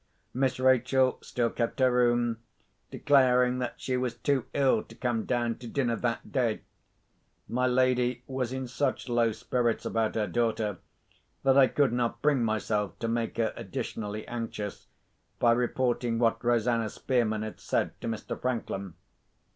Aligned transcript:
Miss 0.33 0.59
Rachel 0.59 1.19
still 1.21 1.51
kept 1.51 1.79
her 1.79 1.91
room, 1.91 2.39
declaring 2.89 3.59
that 3.59 3.75
she 3.77 3.97
was 3.97 4.15
too 4.15 4.45
ill 4.51 4.81
to 4.81 4.95
come 4.95 5.25
down 5.25 5.59
to 5.59 5.67
dinner 5.67 5.95
that 5.95 6.31
day. 6.31 6.61
My 7.47 7.67
lady 7.67 8.23
was 8.25 8.51
in 8.51 8.67
such 8.67 9.07
low 9.07 9.31
spirits 9.31 9.85
about 9.85 10.15
her 10.15 10.25
daughter, 10.25 10.79
that 11.43 11.55
I 11.55 11.67
could 11.67 11.93
not 11.93 12.23
bring 12.23 12.43
myself 12.43 12.97
to 12.97 13.07
make 13.07 13.37
her 13.37 13.53
additionally 13.55 14.27
anxious, 14.27 14.87
by 15.37 15.51
reporting 15.51 16.17
what 16.17 16.43
Rosanna 16.43 16.89
Spearman 16.89 17.43
had 17.43 17.59
said 17.59 17.91
to 18.01 18.07
Mr. 18.07 18.41
Franklin. 18.41 18.95